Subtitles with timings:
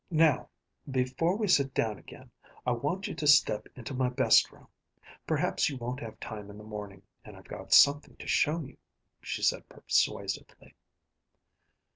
[0.09, 0.49] "Now,
[0.89, 2.31] before we sit down again,
[2.65, 4.67] I want you to step into my best room.
[5.27, 8.77] Perhaps you won't have time in the morning, and I've got something to show you,"
[9.21, 10.73] she said persuasively.